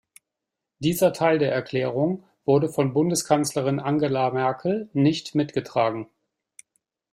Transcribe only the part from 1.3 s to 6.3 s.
der Erklärung wurde von Bundeskanzlerin Angela Merkel nicht mitgetragen.